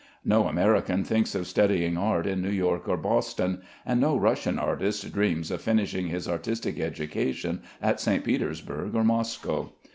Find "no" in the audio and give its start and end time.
0.25-0.47, 4.01-4.17